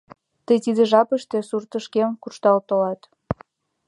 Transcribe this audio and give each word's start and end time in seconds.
Тый 0.45 0.57
тиде 0.63 0.83
жапыште 0.91 1.37
суртышкем 1.49 2.09
куржтал 2.21 2.57
толат. 2.67 3.01